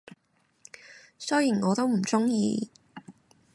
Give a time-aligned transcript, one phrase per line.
[1.19, 2.71] 雖然我都唔鍾意